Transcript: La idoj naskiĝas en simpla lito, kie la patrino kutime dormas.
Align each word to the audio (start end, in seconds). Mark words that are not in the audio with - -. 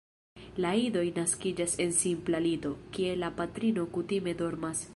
La 0.63 0.69
idoj 0.83 1.03
naskiĝas 1.17 1.75
en 1.85 1.93
simpla 1.99 2.39
lito, 2.47 2.71
kie 2.97 3.13
la 3.25 3.29
patrino 3.43 3.85
kutime 3.99 4.35
dormas. 4.41 4.83